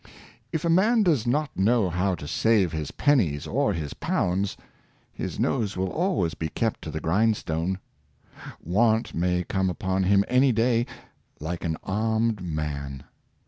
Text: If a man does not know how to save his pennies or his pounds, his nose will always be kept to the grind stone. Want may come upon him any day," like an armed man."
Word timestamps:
If 0.51 0.65
a 0.65 0.69
man 0.71 1.03
does 1.03 1.27
not 1.27 1.55
know 1.55 1.87
how 1.87 2.15
to 2.15 2.27
save 2.27 2.71
his 2.71 2.89
pennies 2.89 3.45
or 3.45 3.71
his 3.71 3.93
pounds, 3.93 4.57
his 5.13 5.39
nose 5.39 5.77
will 5.77 5.91
always 5.91 6.33
be 6.33 6.49
kept 6.49 6.81
to 6.81 6.89
the 6.89 6.99
grind 6.99 7.37
stone. 7.37 7.77
Want 8.59 9.13
may 9.13 9.43
come 9.43 9.69
upon 9.69 10.01
him 10.05 10.25
any 10.27 10.51
day," 10.51 10.87
like 11.39 11.63
an 11.63 11.77
armed 11.83 12.41
man." 12.41 13.03